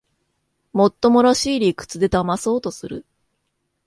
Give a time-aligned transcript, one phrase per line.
[0.73, 3.05] もっともらしい理屈でだまそうとする